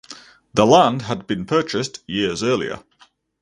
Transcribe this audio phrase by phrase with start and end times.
[0.55, 2.79] The land had been purchased years earlier.